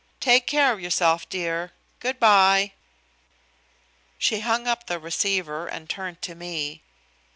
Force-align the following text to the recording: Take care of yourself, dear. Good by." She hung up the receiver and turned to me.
Take 0.19 0.47
care 0.47 0.73
of 0.73 0.81
yourself, 0.81 1.29
dear. 1.29 1.73
Good 1.99 2.19
by." 2.19 2.71
She 4.17 4.39
hung 4.39 4.65
up 4.65 4.87
the 4.87 4.97
receiver 4.97 5.67
and 5.67 5.87
turned 5.87 6.23
to 6.23 6.33
me. 6.33 6.81